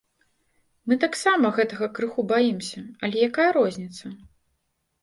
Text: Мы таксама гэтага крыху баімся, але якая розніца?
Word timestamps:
Мы 0.87 0.97
таксама 1.03 1.51
гэтага 1.59 1.91
крыху 1.99 2.27
баімся, 2.33 2.81
але 3.07 3.17
якая 3.31 3.49
розніца? 3.61 4.05